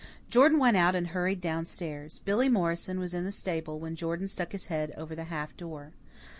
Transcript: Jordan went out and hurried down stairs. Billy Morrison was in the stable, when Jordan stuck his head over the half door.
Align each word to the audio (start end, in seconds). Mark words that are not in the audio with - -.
Jordan 0.31 0.57
went 0.57 0.75
out 0.75 0.95
and 0.95 1.09
hurried 1.09 1.39
down 1.41 1.63
stairs. 1.63 2.17
Billy 2.25 2.49
Morrison 2.49 2.99
was 2.99 3.13
in 3.13 3.23
the 3.23 3.31
stable, 3.31 3.79
when 3.79 3.95
Jordan 3.95 4.27
stuck 4.27 4.51
his 4.51 4.65
head 4.65 4.91
over 4.97 5.13
the 5.15 5.25
half 5.25 5.55
door. 5.55 5.93